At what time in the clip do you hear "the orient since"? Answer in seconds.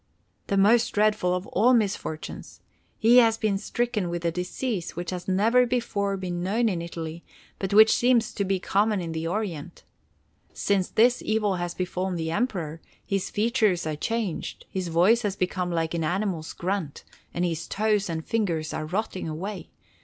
9.11-10.89